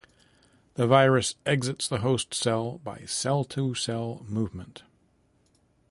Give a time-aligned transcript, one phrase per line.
[0.77, 4.81] The virus exits the host cell by cell-to-cell movement.